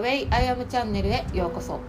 [0.00, 1.80] Way I Am チャンネルへようこそ。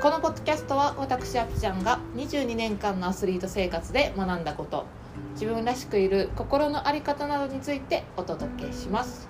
[0.00, 4.86] このポッドキャストは私あぴちゃんが22年間のアスリート生活で学んだこと。
[5.32, 9.28] 自分らしくいる心の在り方などについてお届けします。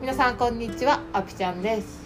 [0.00, 1.00] 皆さんこんにちは。
[1.12, 2.02] あぴちゃんです。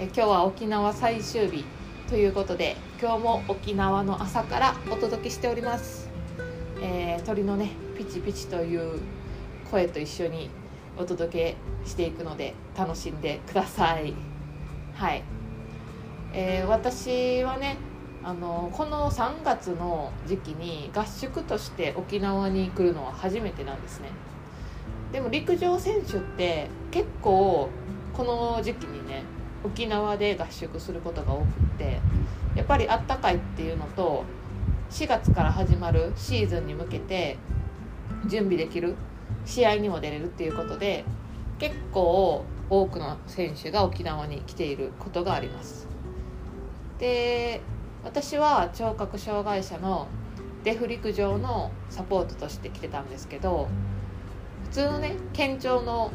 [0.00, 1.64] え今日は沖縄最終日
[2.08, 6.08] ということで今日も沖縄の朝からお届けしております、
[6.80, 9.00] えー、鳥のねピチピチという
[9.70, 10.48] 声と一緒に
[10.98, 11.56] お届け
[11.88, 14.14] していくので楽しんでください。
[14.94, 15.22] はい、
[16.32, 17.76] えー、私はね
[18.24, 24.10] あのこの3月の時期に合宿として沖縄に来るのは初めてなんですね。
[25.12, 27.70] でも陸上選手って結構
[28.12, 29.22] この時期にね
[29.64, 31.46] 沖縄で合宿することが多くっ
[31.78, 32.00] て
[32.54, 34.24] やっぱりあったかいっていうのと
[34.90, 37.38] 4月から始まるシーズンに向けて
[38.26, 38.96] 準備できる
[39.44, 41.04] 試合にも出れるっていうことで
[41.58, 45.88] 結構多くの選手が沖縄に来ていることがあります。
[46.98, 47.60] で
[48.04, 50.08] 私は聴覚障害者の
[50.64, 53.68] デフ陸上のサポートとして来てたんですけど
[54.64, 56.10] 普通のね県庁の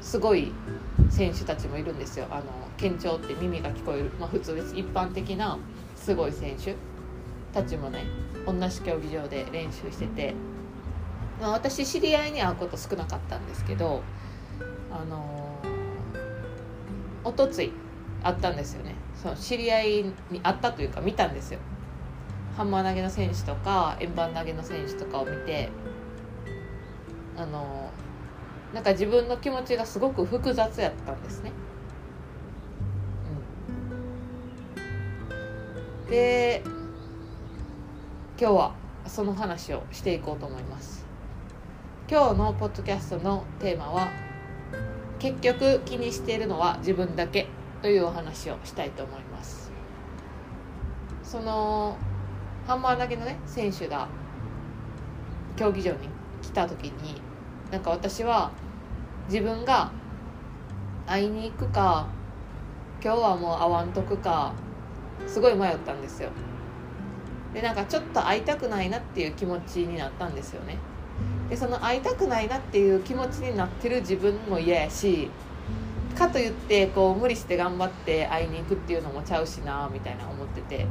[0.00, 0.52] すごい
[1.10, 2.26] 選手たちもいるんですよ。
[2.30, 2.44] あの
[2.76, 4.74] 県庁って耳が聞こえる、まあ、普通です。
[4.76, 5.58] 一般的な
[5.96, 6.74] すごい選手
[7.52, 8.04] たちもね
[8.46, 10.34] 同じ競技場で練習してて
[11.40, 14.02] まあ、私知り合いに会うこと少なかったんですけど
[14.90, 17.72] あのー、おとつい
[18.22, 18.94] 会ったんですよね。
[19.14, 21.60] その知り合いに会ったというか見たんですよ。
[22.56, 25.70] ハンマー投げの選手とか円盤投げの選手とかを見て
[27.36, 31.52] あのー、なんか自分の気持ちがすごく複雑やったんですね、
[36.04, 36.64] うん、で
[38.40, 38.74] 今日は
[39.06, 40.97] その話をしていこうと思います
[42.10, 44.08] 今日のポッドキャストのテーマは
[45.18, 47.48] 結局気にしているのは自分だけ
[47.82, 49.70] というお話をしたいと思います。
[51.22, 51.98] その
[52.66, 54.08] ハンマー投げのね選手が
[55.54, 56.08] 競技場に
[56.40, 57.20] 来た時に
[57.70, 58.52] なんか私は
[59.28, 59.92] 自分が
[61.06, 62.06] 会いに行くか
[63.04, 64.54] 今日はもう会わんとくか
[65.26, 66.30] すごい迷ったんですよ。
[67.52, 70.78] でなんかちょっと会いたくないなっていう気持ちになったんですよね。
[71.50, 75.30] でその会いたくないなっていう気持ちになってる自分も嫌やし
[76.16, 80.86] かといってこう無理して頑張って会いに行くっていうのもちゃうしなみたいな思ってて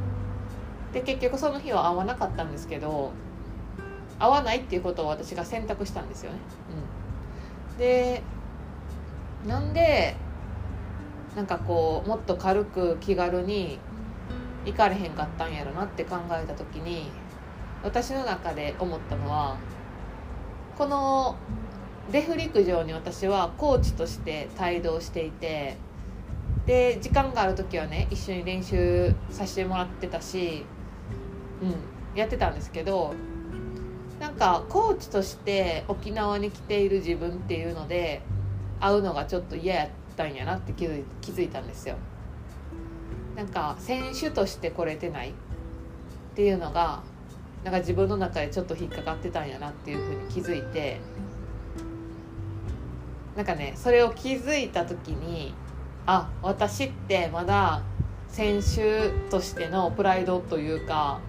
[0.92, 3.12] で結局その日は会わなかったんですけど
[4.18, 6.38] 会わないっていうことを私が選択したんですよね。
[7.72, 8.22] うん、で
[9.46, 10.16] なんで
[11.36, 13.78] なんかこうもっと軽く気軽に
[14.64, 17.10] 行かれへんかったんやろなって考えた時に
[17.84, 19.56] 私の中で思ったのは
[20.78, 21.34] この
[22.12, 25.76] デフ陸上に私はコーチとして帯同していて
[26.66, 30.64] で時間がある時はね一緒に練習させてもらってたし、
[31.60, 33.12] うん、やってたんですけど
[34.20, 38.22] なんかコーチとして沖縄に来ている自分っていうので
[38.78, 41.96] 会うのがちょっと嫌やったんやなって気づ気づいたんですよ。
[43.34, 45.32] なんか選手として来れてないっ
[46.36, 47.02] ていうのが
[47.64, 51.00] なんか自分の中でちょっと引っかかってたんやなっていうふうに気づいて
[53.36, 55.54] なんかねそれを気づいた時に
[56.06, 57.82] あ私ってまだ
[58.28, 61.20] 選手としてのプライドというか、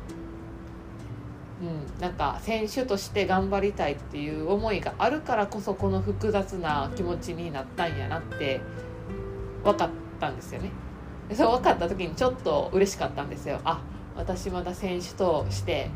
[1.62, 8.62] うん、なんか選手として頑張りたいっていう思いがあるからこそこの複雑な気持ちになったんやなって
[9.64, 9.90] 分かっ
[10.20, 10.72] たんですよね。
[11.34, 13.60] そう分かった時にちょっと嬉しかったんですよ。
[13.64, 13.82] あ
[14.16, 15.90] 私まだ選手として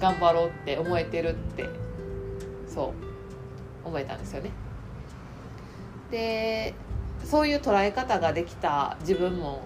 [0.00, 1.68] 頑張ろうって思えてるって
[2.66, 2.94] そ
[3.84, 4.50] う思えたんですよね。
[6.10, 6.74] で
[7.24, 9.62] そういう捉え方ができた自分も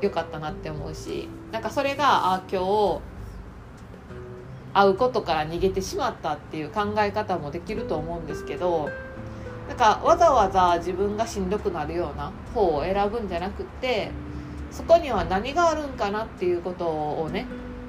[0.00, 3.00] 良かったなって思うしなんかそれがあ今日
[4.74, 8.90] 会うことから逃げてしまったっていう考え方もできると思うんですけど
[9.66, 14.12] なんかわざわざ自分がしんどくなるような方を選ぶんじゃなくって
[14.70, 17.46] そこには何があるんかなっていうことをね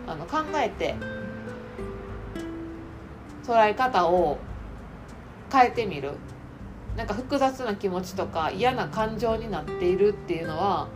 [0.10, 0.96] あの考えて
[3.44, 4.38] 捉え方を
[5.52, 6.14] 変えてみる。
[6.98, 10.90] なんか複雑な気持ちとか嫌な感情になっているっていうのは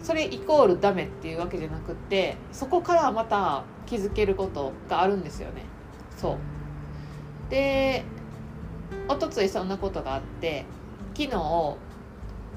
[0.00, 5.62] それイコールダメっていうわけじゃなくってそこからまた気づけることがあるんですよね。
[6.16, 6.38] そう。
[7.50, 8.04] で
[9.08, 10.64] おとついそんなことがあって
[11.16, 11.76] 昨日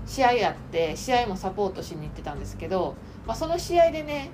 [0.06, 2.96] 試合やって試合もサポートしに行ってたんですけど、
[3.26, 4.30] まあ、その試合でね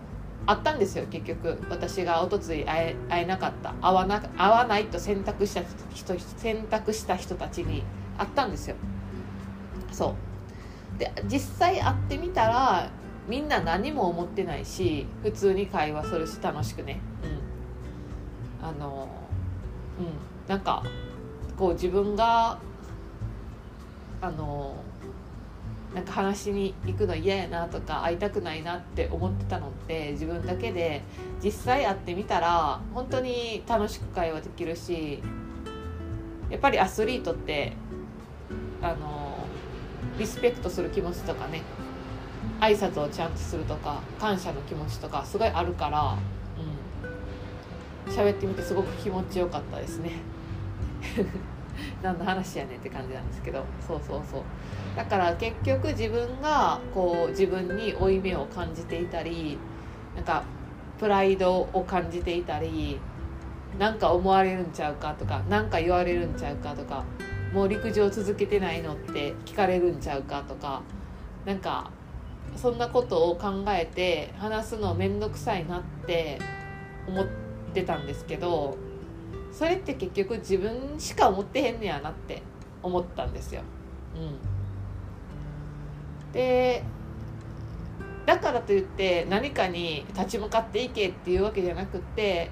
[0.46, 1.60] あったんですよ結局。
[1.70, 3.74] 私がおとつい会えなかった。
[3.82, 5.62] 会わな会わないと選択した
[5.94, 7.84] 人選択した人たちに
[8.18, 8.76] 会ったんですよ。
[9.92, 10.16] そ
[10.96, 11.00] う。
[11.00, 12.90] で実際会ってみたら
[13.28, 17.00] みんな何も思ってないし普通に会話するし楽しくね。
[18.62, 18.68] うん。
[18.68, 19.08] あの
[20.00, 20.06] うん。
[20.48, 20.84] なんか
[21.58, 22.60] こう自分が
[24.22, 24.76] あの
[25.94, 31.02] なんか話しに行くの嫌やなとか会いたくないなって思ってたのって自分だけで
[31.44, 35.22] 実際会ってみたら本当に楽しく会話できるし
[36.50, 37.74] やっぱりアスリートって
[38.82, 39.46] あの
[40.18, 41.62] リスペクトする気持ちとかね
[42.62, 46.18] 挨拶をちゃんとするとか感謝の気持ちとかすごいあるから
[48.08, 48.12] うん。
[48.12, 50.12] 喋ってみてすごく気持ちよかったですね。
[52.02, 53.64] 何の話やねんって感じなんですけど。
[53.86, 54.42] そうそうそう。
[54.96, 59.58] だから結局自分がこう自分に負い目を感じていたり
[60.16, 60.44] なんか
[61.00, 63.00] プライドを感じていたり
[63.80, 67.06] 何か思われるんちゃうかとか何か言われるんちゃうかとか
[67.54, 70.82] もう陸上続けてないのって聞かれるんちゃうかとか
[71.46, 71.90] なんか
[72.56, 76.40] そんなことを考えて話すの面倒くさいなって
[77.08, 77.28] 思っ
[77.74, 78.78] てたんですけど
[79.52, 82.42] それって結局自分しか思ってへんねやなって
[82.82, 83.62] 思ったんですよ。
[84.16, 84.20] う
[86.30, 86.84] ん、で
[88.26, 92.50] だからといって何かに立ち向かっていけっていうわけじゃなくって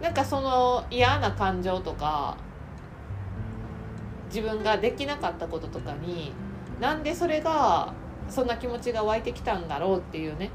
[0.00, 2.36] なんかその嫌な感情とか
[4.28, 6.32] 自分ができなかったこととかに
[6.80, 7.92] なんでそれが
[8.28, 10.50] そんな気持ちが湧いてきたんだろうっていうね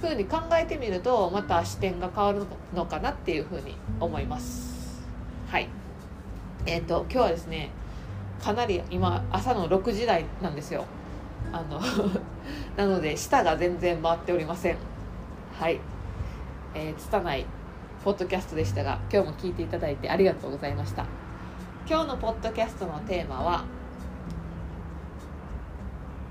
[0.00, 4.77] ふうに考えてみるとまた視点が変わるのかなっていうふうに思います
[5.50, 5.68] はい。
[6.66, 7.70] えっ、ー、と今日はですね
[8.42, 10.84] かなり今朝の6時台なんですよ。
[11.50, 11.80] あの
[12.76, 14.76] なので舌が全然回っておりません。
[15.58, 15.80] はい。
[16.74, 17.46] えー、拙い
[18.04, 21.06] ポッドキャストでしたが今日も聞いていただいてありがとうございました。
[21.88, 23.64] 今日のポッドキャストのテーマは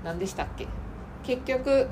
[0.04, 0.68] 何でしたっけ？
[1.24, 1.88] 結局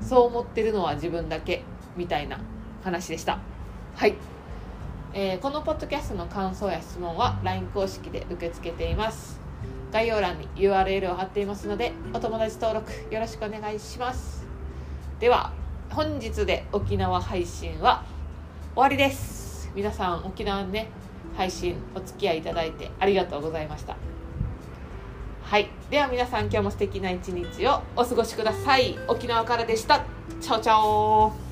[0.00, 1.62] そう思ってるのは自分だけ
[1.96, 2.40] みたいな
[2.82, 3.38] 話でした。
[3.94, 4.14] はい、
[5.12, 9.40] えー、このポッドキャストの感想や質問は LINE 公式で受け付けています。
[9.92, 14.46] 概要欄に URL を貼っていますのでお友達登録よろしくお願いします。
[15.18, 15.52] では
[15.90, 18.04] 本日で沖縄配信は
[18.74, 19.72] 終わりです。
[19.74, 20.88] 皆さん沖縄ね
[21.36, 23.96] 配信お付き合いいただいてありがとうございました。
[25.42, 25.68] はい。
[25.90, 28.96] では皆さん今日も素敵な一日をお過ごしください。
[29.08, 30.04] 沖縄からでした。
[30.40, 31.49] チャオチャオ。